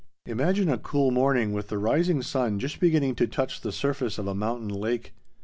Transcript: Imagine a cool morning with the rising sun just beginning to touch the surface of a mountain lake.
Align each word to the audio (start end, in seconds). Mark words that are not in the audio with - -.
Imagine 0.25 0.67
a 0.67 0.79
cool 0.79 1.11
morning 1.11 1.53
with 1.53 1.67
the 1.67 1.77
rising 1.77 2.23
sun 2.23 2.57
just 2.57 2.79
beginning 2.79 3.13
to 3.13 3.27
touch 3.27 3.61
the 3.61 3.71
surface 3.71 4.17
of 4.17 4.25
a 4.25 4.33
mountain 4.33 4.67
lake. 4.69 5.13